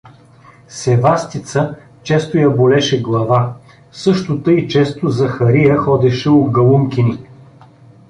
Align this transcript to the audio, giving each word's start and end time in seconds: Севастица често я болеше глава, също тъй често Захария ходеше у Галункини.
Севастица 0.67 1.75
често 2.03 2.37
я 2.37 2.49
болеше 2.49 3.01
глава, 3.01 3.53
също 3.91 4.41
тъй 4.41 4.67
често 4.67 5.09
Захария 5.09 5.77
ходеше 5.77 6.29
у 6.29 6.43
Галункини. 6.51 7.17